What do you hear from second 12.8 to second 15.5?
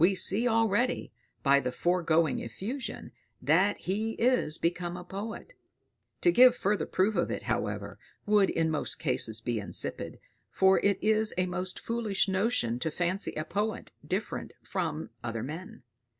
fancy a poet different from other